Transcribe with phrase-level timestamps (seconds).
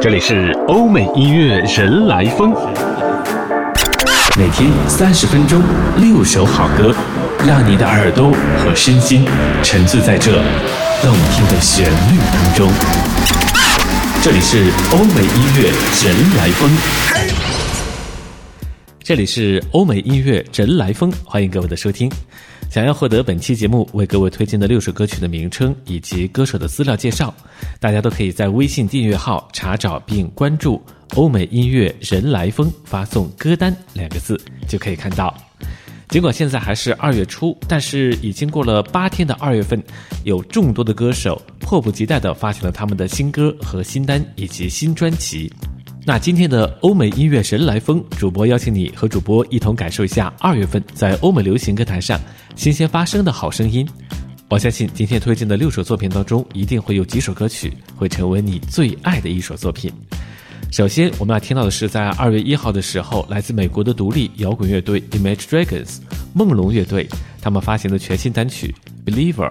[0.00, 2.54] 这里是欧美音乐人来疯，
[4.38, 5.60] 每天三十分钟，
[5.96, 6.94] 六首好歌，
[7.44, 9.24] 让你的耳朵和身心
[9.60, 10.40] 沉醉在这
[11.02, 12.70] 动听的旋律当中。
[14.22, 15.70] 这里是欧美音乐
[16.04, 16.70] 人来疯，
[19.02, 22.08] 这里是欧美音乐人来疯，欢迎各位的收听。
[22.78, 27.34] 想要获得本期节目为各位推荐的六首歌曲的名称以及歌手的资料介绍，
[27.80, 30.80] 大家都可以在微信订阅号查找并关注
[31.16, 35.36] “欧美音乐人来疯”，发送“歌单”两个字就可以看到。
[36.08, 39.82] 尽管现在还是二月初，但是已经过了八天的二月份，
[40.22, 45.52] 有众多的歌手迫不及待地发行了他们的新歌和新单以及新专辑。
[46.08, 52.18] 那今天的欧美音乐神来风，主播邀请你和主播一同感受一下二月份在欧美流行歌坛上
[52.56, 53.86] 新鲜发生的好声音。
[54.48, 59.92] 我相信今天推荐的六首作品当中，一定会有几首歌曲会成为你最爱的一首作品。
[60.72, 65.98] 首先，我们要听到的是在二月一号的时候，来自美国的独立摇滚乐队 Image Dragons
[66.32, 67.06] 梦龙乐队
[67.42, 68.74] 他们发行的全新单曲
[69.06, 69.50] 《Believer》。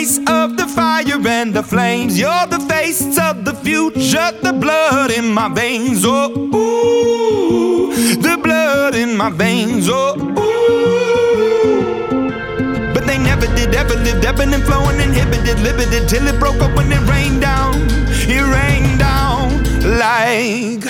[0.00, 2.18] Grace of the fire and the flames.
[2.18, 6.04] You're the face of the future, the blood in my veins.
[6.06, 7.92] Oh, ooh,
[8.26, 9.88] the blood in my veins.
[9.90, 11.74] Oh, ooh.
[12.94, 16.74] But they never did, ever lived, ebbing and flowing, inhibited, limited, till it broke up
[16.74, 17.74] when it rained down.
[18.36, 19.62] It rained down
[19.98, 20.84] like.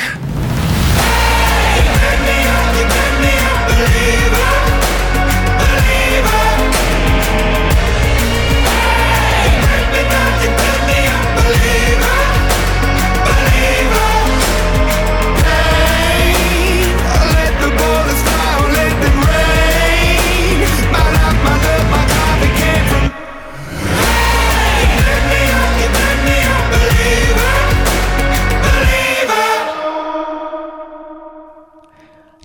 [1.02, 2.36] Hey, you made me
[2.78, 3.34] you made me
[3.66, 4.79] believer.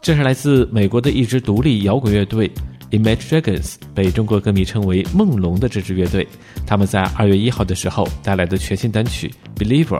[0.05, 2.47] 这是来自美国的一支独立摇滚乐队
[2.91, 6.27] Image Dragons，被中国歌迷称为“梦龙”的这支乐队，
[6.63, 9.99] 他们在二月一号的时候带来的全新单曲《Believer》。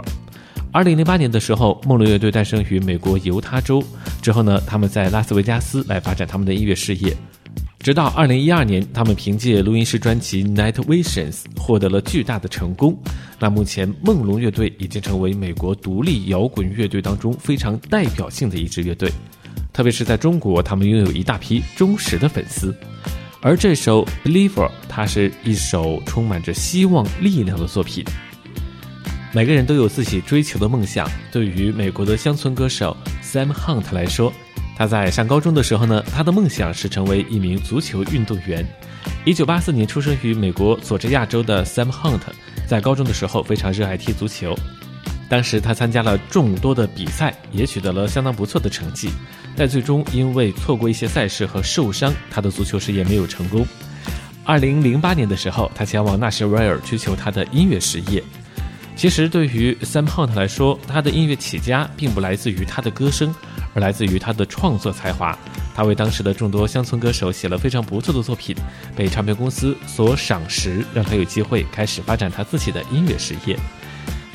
[0.72, 3.84] 二零零八年的时候，梦龙乐队诞生于美国犹他州，
[4.22, 7.18] 之后呢，他们在拉斯维加斯来发展他们的音乐事业。
[7.80, 12.96] 直到二零一二年，他们凭借录音室专辑《Night Visions》获得了巨大的成功。
[13.40, 19.12] 那目前，梦龙乐队已经成为美国独立摇滚乐队当中非常代表性的一支乐队，
[19.76, 22.74] 特别是在中国，他们拥有一大批忠实的粉丝。
[23.42, 28.02] 而这首《Believer》，它是一首充满着希望、力量的作品。
[29.34, 31.12] 每个人都有自己追求的梦想。
[31.30, 34.32] 对于美国的乡村歌手 Sam Hunt 来说，
[34.78, 38.66] 他在上高中的时候呢，他的梦想是成为一名足球运动员。
[39.26, 42.22] 一九八四年出生于美国佐治亚州的 Sam Hunt，
[42.66, 44.58] 在高中的时候非常热爱踢足球。
[45.28, 49.10] 当时他参加了众多的比赛，也取得了相当不错的成绩，
[49.56, 53.66] 但最终因为错过一些赛事和受伤，他的足球事业没有成功。
[54.44, 58.24] 二零零八年的时候，他前往纳什维尔追求他的音乐事业。
[58.96, 63.34] 其实对于 Sam Hunt 来说，他的音乐起家并不来自于他的歌声。
[63.74, 65.38] 而来自于他的创作才华，
[65.76, 68.56] 他为当时的众多乡村歌手写了非常不错的作品，
[68.96, 73.60] 被唱片公司所赏识，让他有机会开始发展他自己的音乐事业。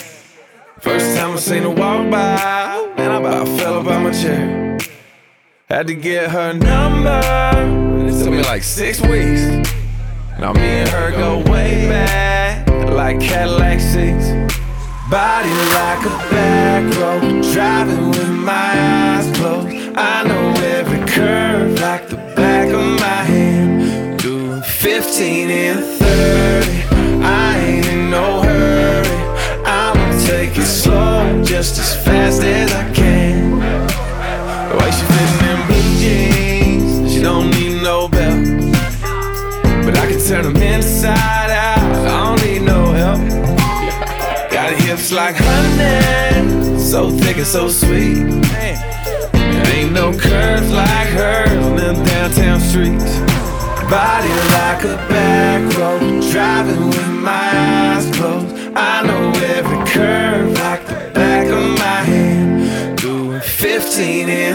[0.82, 4.65] First time I seen her walk by, and I about fell about my chair.
[5.69, 9.43] Had to get her number, And it took me like six weeks.
[10.39, 14.29] Now me and her go way back, like Cadillac seats.
[15.11, 19.67] Body like a back road, driving with my eyes closed.
[19.97, 24.21] I know every curve like the back of my hand.
[24.21, 29.09] Doing 15 and 30, I ain't in no hurry.
[29.67, 33.59] I'ma take it slow, just as fast as I can.
[34.79, 35.46] Way she fitting in
[40.29, 43.21] turn them inside out, I don't need no help.
[44.51, 48.25] Got hips like honey, so thick and so sweet.
[48.25, 53.21] There ain't no curves like hers on them downtown streets.
[53.89, 57.51] Body like a back road, driving with my
[57.95, 58.53] eyes closed.
[58.75, 62.99] I know every curve like the back of my hand.
[62.99, 64.46] Doing 15 and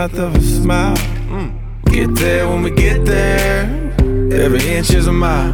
[0.00, 0.96] south of a smile.
[1.28, 1.50] Mm.
[1.92, 3.64] Get there when we get there,
[4.32, 5.52] every inch is a mile.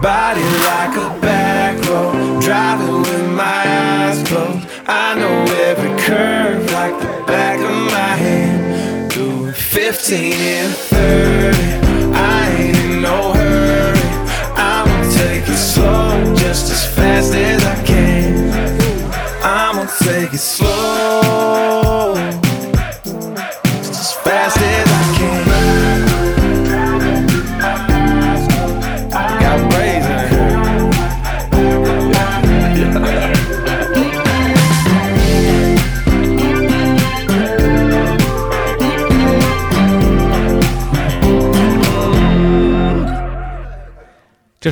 [0.00, 4.66] Body like a back road, driving with my eyes closed.
[4.86, 5.36] I know
[5.68, 9.10] every curve like the back of my hand.
[9.10, 11.58] Doing 15 and 30,
[12.14, 14.06] I ain't in no hurry.
[14.56, 18.80] I'ma take it slow, just as fast as I can.
[19.42, 20.69] I'ma take it slow,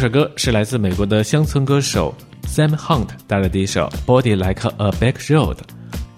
[0.08, 2.14] 歌是来自美国的乡村歌手
[2.46, 5.56] Sam Hunt 带来的一首《Body Like a Back Road》。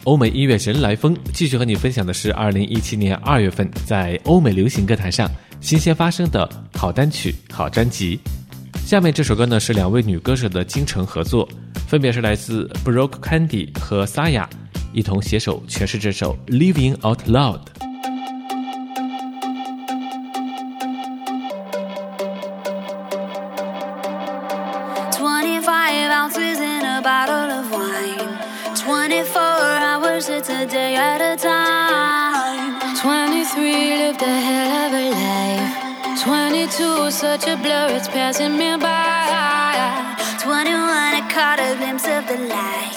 [0.04, 5.30] 欧美音乐人来风继续和你分享的是2017年2月份在欧美流行歌坛上
[5.60, 8.18] 新鲜发生的好单曲、好专辑。
[8.86, 11.48] 下面这首歌呢是两位女歌手的精诚合作，
[11.86, 14.46] 分别是来自 Brooke Candy 和 Saya
[14.92, 17.60] 一同携手诠释这首《Living Out Loud》。
[38.30, 40.14] passing me by.
[40.38, 40.70] 21,
[41.18, 42.94] I caught a glimpse of the light.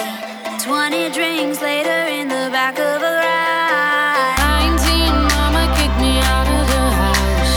[0.61, 4.37] 20 drinks later in the back of a ride.
[4.77, 7.53] 19, mama kicked me out of the house.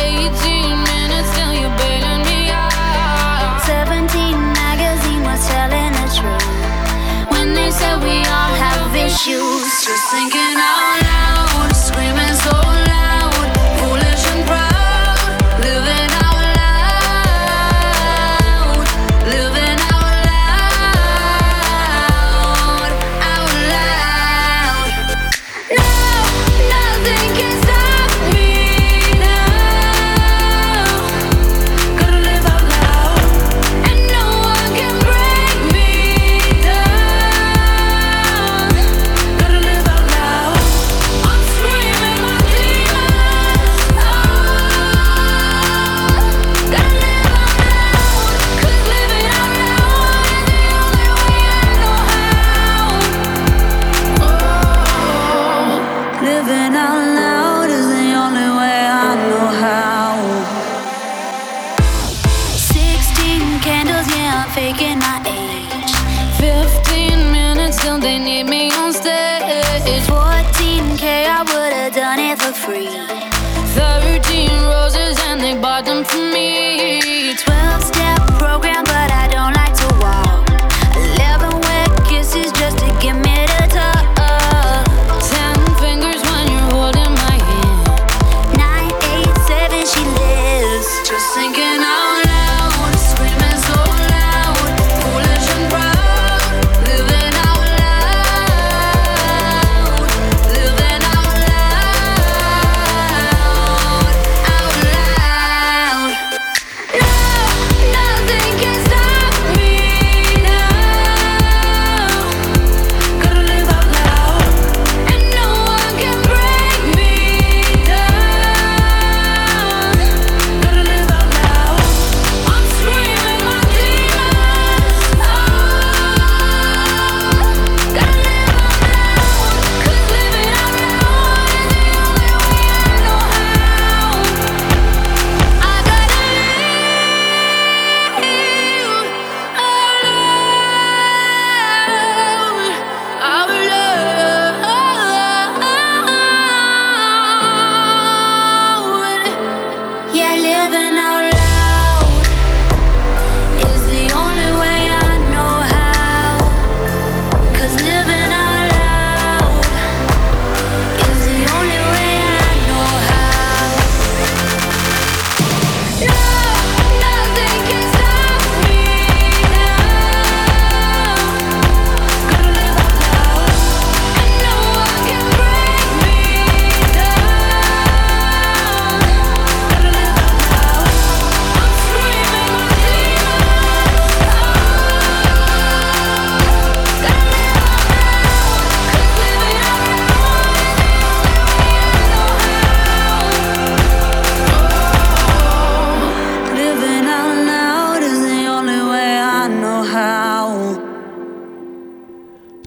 [0.00, 0.32] 18
[0.92, 3.60] minutes till you're bailing me out.
[3.68, 4.08] 17,
[4.64, 6.48] magazine was telling the truth.
[7.36, 10.79] When they said we all have issues, just thinking out.
[72.70, 73.29] Free.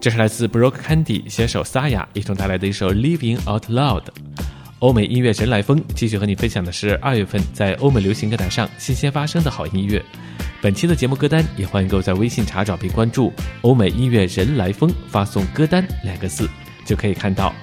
[0.04, 4.02] 这是来自 Brooke Candy 携手 Saya 一同带来的一首《Living Out Loud》。
[4.80, 10.04] 欧美音乐人来疯继续和你分享的是二月份在欧美流行歌坛上新鲜发生的好音乐。
[10.62, 13.32] 本期的节目歌单也欢迎各位在微信查找并关注
[13.64, 16.50] “欧美音乐人来疯”，发送“歌单”两个字
[16.84, 17.54] 就可以看到。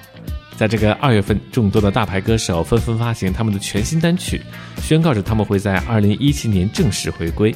[0.57, 4.41] 在这个二月份，众多的大牌歌手纷纷发行他们的全新单曲，
[4.81, 7.53] 宣告着他们会在二零一七年正式回归。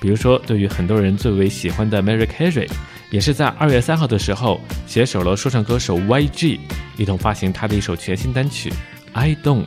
[0.00, 2.68] 比如说，对于很多人最为喜欢的 Mary Carey，
[3.13, 6.59] 也是在二月三号的时候携手了说唱歌手 YG，
[6.97, 8.69] 一同发行他的一首全新单曲《
[9.13, 9.65] I Don't》。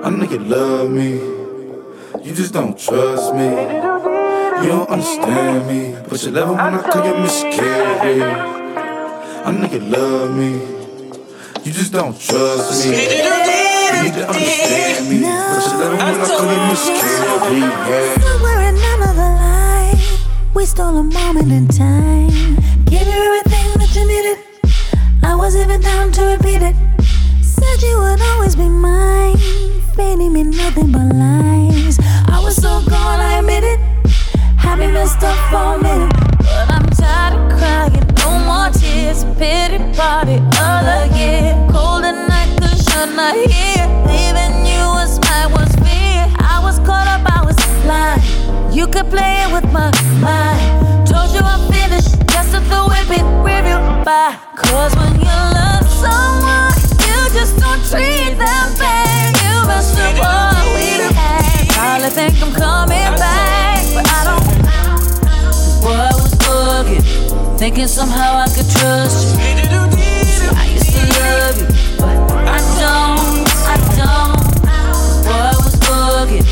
[0.00, 1.18] I know you love me,
[2.24, 3.50] you just don't trust me.
[4.60, 8.22] You don't understand me, but you love it when I call you Miss Carey.
[9.44, 10.60] I know you love me,
[11.64, 12.90] you just don't trust me.
[12.90, 17.60] You need to understand me, but you love it when I call you Miss Carey.
[17.60, 18.31] Yeah.
[20.53, 22.55] we stole a moment in time.
[22.85, 24.37] Gave you everything that you needed.
[25.23, 26.75] I was even down to repeat it.
[27.41, 29.37] Said you would always be mine.
[29.95, 31.97] Feigning me nothing but lies.
[32.27, 33.79] I was so gone, I admit it.
[34.57, 36.13] Had me messed up for a minute.
[36.39, 38.05] But I'm tired of crying.
[38.19, 39.23] No more tears.
[39.39, 41.69] Pity party all again.
[41.71, 43.87] Cold at night, cause you're not here.
[44.05, 46.23] Leaving you was my worst fear.
[46.39, 48.42] I was caught up, I was blind.
[48.73, 51.07] You could play it with my mind.
[51.07, 52.19] Told you I'm finished.
[52.53, 54.37] To throw it in review by.
[54.55, 59.33] Cause when you love someone, you just don't treat them fair.
[59.41, 61.65] You messed up what we had.
[61.69, 64.45] Probably think I'm coming back, but I don't.
[65.81, 67.57] Boy, I was bugging.
[67.57, 69.41] Thinking somehow I could trust you.
[70.53, 74.37] I used to love you, but I don't, I don't.
[75.25, 76.45] Boy, I was bugging,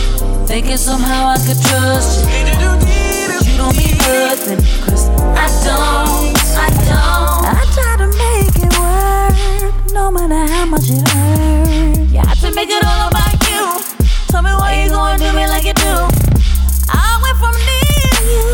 [0.52, 2.28] thinking somehow I could trust you.
[2.28, 7.44] But you don't mean nothing, cause I don't, I don't.
[7.56, 12.12] I try to make it work, no matter how much it hurts.
[12.12, 13.64] You have to make it all about you.
[14.28, 15.96] Tell me why you gonna do me like you do.
[16.92, 18.52] I went from needing you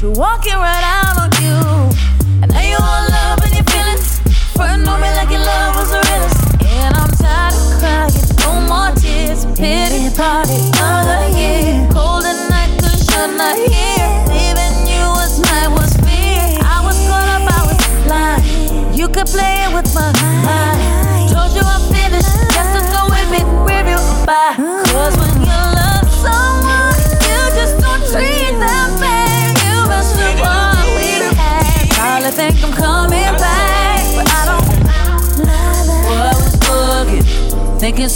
[0.00, 1.60] to walking right out on you.
[2.40, 4.24] And now you all love and your feelings.
[4.56, 6.40] First know me like your love was the realest.
[6.64, 8.24] And I'm tired of crying.
[8.40, 9.44] No more tears.
[9.52, 10.75] Pity party.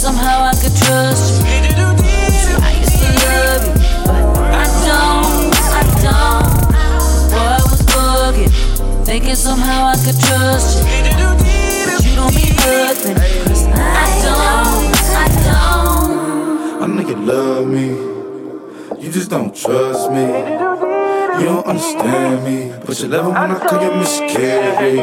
[0.01, 1.47] Somehow I could trust you.
[2.57, 3.73] I used to love you,
[4.09, 6.49] but I don't, I don't.
[7.29, 8.51] Boy, I was bugging,
[9.05, 10.85] thinking somehow I could trust you.
[11.85, 13.15] But you don't mean nothing,
[13.45, 16.81] 'cause I don't, I don't.
[16.81, 17.87] I know you love me.
[19.03, 20.25] You just don't trust me.
[21.39, 22.73] You don't understand me.
[22.85, 24.99] But you love it when I Miss Carey.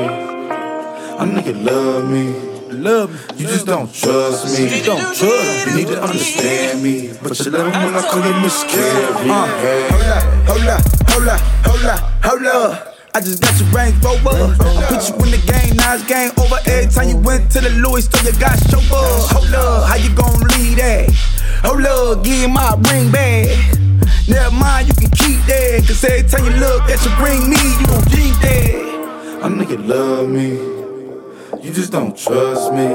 [1.21, 2.58] I know you love me.
[2.71, 3.41] Love me.
[3.41, 4.79] You just don't trust me.
[4.79, 5.73] You don't trust me.
[5.73, 7.11] You need to understand me.
[7.23, 9.05] But you love it when I call you Miss Carey.
[9.09, 9.49] Uh,
[9.89, 12.95] hold up, hold up, hold up, hold up, hold up.
[13.15, 14.55] I just got your Range Rover.
[14.87, 16.61] Put you in the game, now it's game over.
[16.67, 19.01] Every time you went to the Louis store, you got chauffeur.
[19.33, 21.11] Hold up, how you gon' leave that?
[21.65, 23.49] Hold up, give my ring back.
[24.29, 25.85] Never mind, you can keep that.
[25.87, 29.41] Cause every time you look at you bring me, you gon' drink that.
[29.43, 30.78] I know you love me.
[31.69, 32.89] You just don't trust me.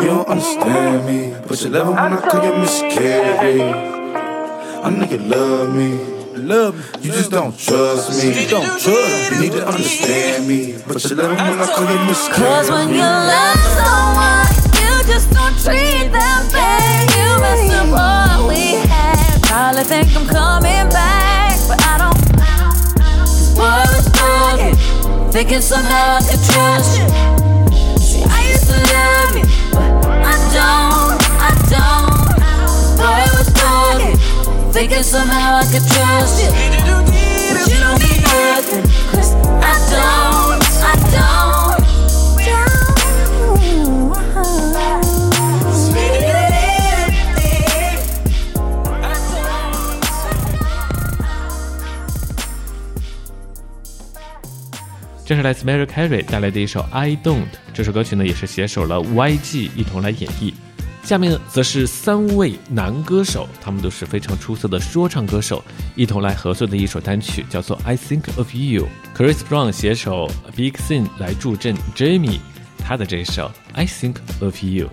[0.00, 1.36] You don't understand me.
[1.46, 3.60] But you love it when I call you Miss Carey.
[3.60, 5.98] I know you love me.
[6.38, 6.82] Love me.
[7.02, 8.40] You just don't trust me.
[8.40, 9.36] You don't trust me.
[9.36, 10.78] You need to understand me.
[10.88, 12.40] But you love it when I call you Miss Carey.
[12.40, 14.48] Cause when you love someone,
[14.80, 17.04] you just don't treat them bad.
[17.20, 19.42] You mess up what we had.
[19.42, 22.16] Probably think I'm coming back, but I don't.
[23.54, 27.37] Boy, I was bugging, thinking somehow I could trust you.
[34.78, 36.50] Thinking somehow I could trust you.
[36.54, 38.84] But you don't mean nothing
[39.60, 41.48] I don't, I don't.
[55.26, 57.50] 这是来自 Mariah Carey 带来的一首《I Don't》。
[57.78, 60.52] 这首歌曲呢，也是携手了 YG 一同来演绎。
[61.04, 65.62] 下面，则是三位男歌手，他们都是非常出色的说唱歌手，
[65.94, 68.88] 一同来合作的一首单曲，叫做《I Think of You》。
[69.16, 72.40] Chris Brown 携手 Big Sean 来助阵 Jamie，
[72.78, 74.86] 他的这首《I Think of You》。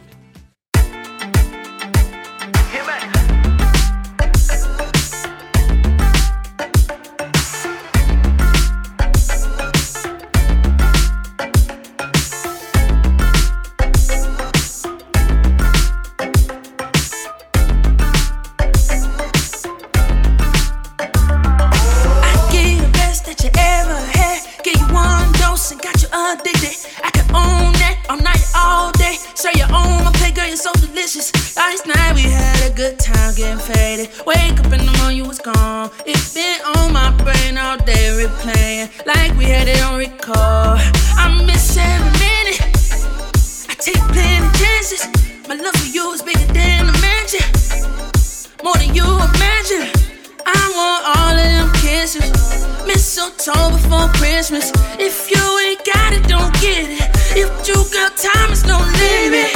[55.00, 57.10] If you ain't got it, don't get it.
[57.36, 59.55] If you got time, it's no limit.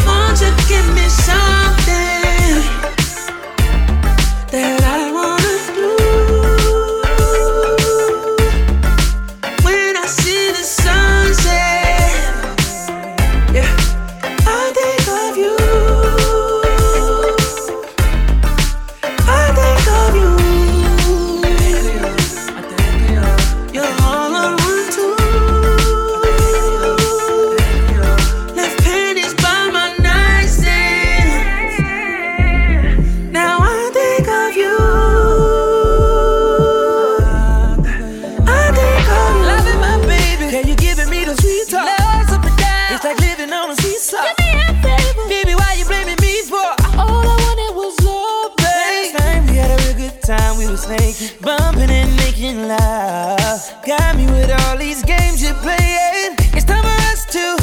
[50.68, 53.74] Naked, bumping and making love.
[53.86, 56.36] Got me with all these games you're playing.
[56.54, 57.56] It's time for us to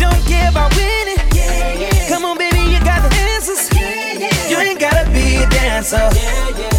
[0.00, 1.18] don't care about winning.
[1.34, 2.08] Yeah, yeah.
[2.08, 3.68] Come on, baby, you got the answers.
[3.74, 6.71] Yeah, You ain't gotta be a dancer.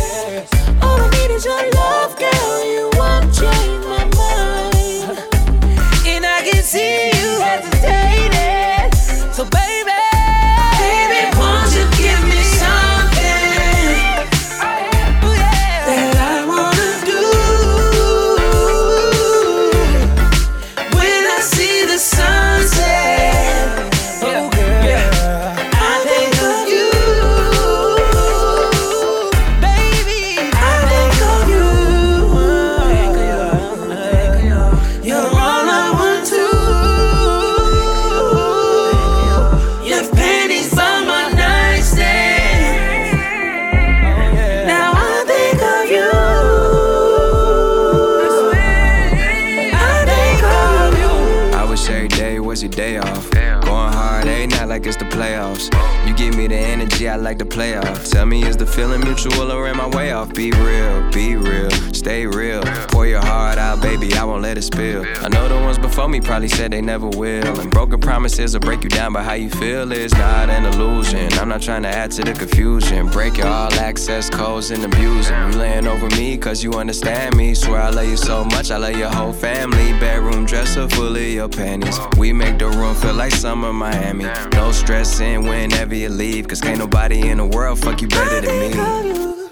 [56.33, 58.05] Give me the energy I like to play off.
[58.05, 60.33] Tell me, is the feeling mutual or am I way off?
[60.33, 62.63] Be real, be real, stay real.
[62.89, 65.05] Pour your heart out, baby, I won't let it spill.
[65.21, 67.59] I know the ones before me probably said they never will.
[67.59, 71.31] And broken promises will break you down, but how you feel is not an illusion.
[71.33, 73.07] I'm not trying to add to the confusion.
[73.07, 75.29] Break your all access codes and abuse.
[75.29, 77.53] You laying over me cause you understand me.
[77.53, 79.93] Swear I love you so much, I love your whole family.
[79.99, 81.99] Bedroom dresser full of your panties.
[82.17, 84.25] We make the room feel like summer Miami.
[84.53, 88.69] No stressing whenever you leave, cause can't nobody in the world fuck you better than
[88.69, 89.49] me.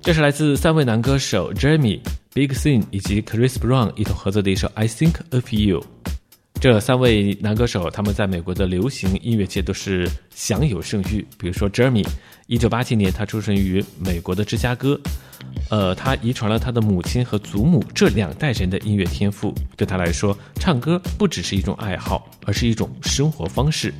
[0.00, 2.00] 这是来自三位男歌手 Jeremy、
[2.32, 5.80] Big Sean 以及 Chris Brown 一同合作的一首《I Think of You》。
[6.58, 11.26] 这三位男歌手，他们在美国的流行音乐界都是享有盛誉。
[11.38, 12.06] 比如说 Jeremy，
[12.46, 14.98] 一九八七年他出生于美国的芝加哥，
[15.68, 19.54] 呃，他遗传了他的母亲和祖母这两代人的音乐天赋。
[19.76, 23.92] 对他来说，唱歌不只是一种爱好，而是一种生活方式。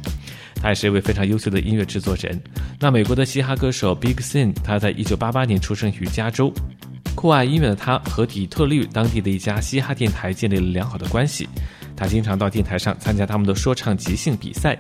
[0.63, 2.41] 他也是一位非常优秀的音乐制作人。
[2.81, 6.53] 那美国的嘻哈歌手 Big Sean，他在一九八八年出生于加州。
[7.15, 11.49] 酷爱音乐的他和底特律当地的一家嘻哈电台建立了良好的关系，
[11.97, 14.79] 他经常到电台上参加他们的说唱即兴比赛。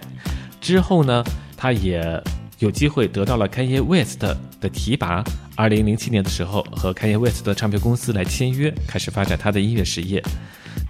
[0.60, 1.24] 之后呢，
[1.56, 2.22] 他也
[2.58, 5.24] 有机会得到了 Kanye West 的提拔。
[5.54, 10.22] 二零零七年的时候，和 Kanye West 的唱片公司来签约，开始发展他的音乐事业。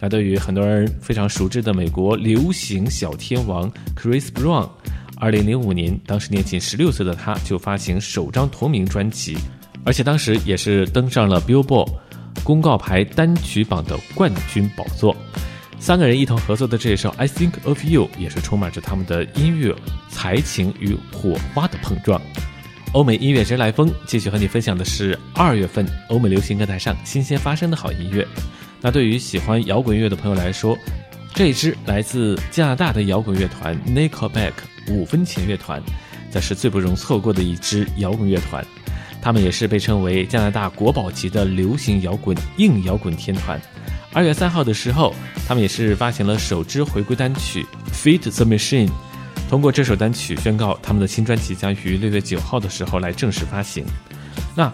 [0.01, 4.69] 那对于很多人非常熟知的美国流行小天王 Chris Brown，
[5.17, 9.37] 二零零五年，当时年仅十六岁的他就发行首张同名专辑，
[9.85, 11.91] 而且当时也是登上了 Billboard
[12.45, 15.17] 公告牌单曲榜的冠军宝座。
[15.79, 19.75] 三个人一同合作的这首《I Think of You》也是充满着他们的音乐
[20.11, 22.21] 才情与火花的碰撞。
[22.93, 28.27] 欧美音乐人来风继续和你分享的是二月份欧美流行歌坛上新鲜发生的好音乐。
[28.87, 30.79] 那对于喜欢摇滚乐的朋友来说，
[31.35, 34.53] 这支来自加拿大的摇滚乐团 Nickelback
[34.89, 35.83] 五分钱乐团，
[36.31, 38.65] 则是最不容错过的一支摇滚乐团。
[39.21, 43.61] 他们也是被称为加拿大国宝级的流行摇滚硬摇滚天团。
[44.13, 45.13] 二月三号的时候，
[45.49, 48.87] 他们也是发行了首支回归单曲《Feed the Machine》。
[49.51, 53.85] 通过这首单曲宣告，他们的新专辑将于六月九号的时候来正式发行。
[54.55, 54.73] 那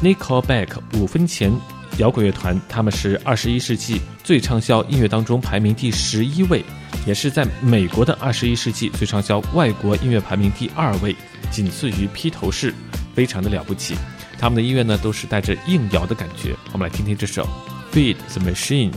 [0.00, 1.52] Nickelback 五分钱
[1.98, 6.64] 摇滚乐团，他们是二十一世纪最畅销音乐当中排名第十一位，
[7.06, 11.14] 也是在美国的二十一世纪最畅销外国音乐排名第二位，
[11.50, 12.72] 仅次于披头士，
[13.14, 13.94] 非常的了不起。
[14.38, 17.46] 他们的音乐呢都是带着硬摇的感觉，我们来听听这首
[17.94, 18.90] 《Feed the Machine》。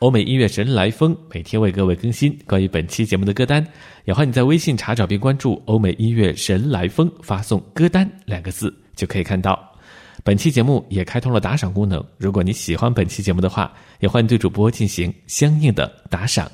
[0.00, 3.66] 欧美音乐神来风》每天为各位更新关于本期节目的歌单，
[4.04, 9.60] 也欢迎你在微信查找并关注“欧美音乐神来风”，发送“歌单”两个字就可以看到。
[10.22, 16.48] 本期节目也开通了打赏功能，如果你喜欢本期节目的话，也欢迎对主播进行相应的打赏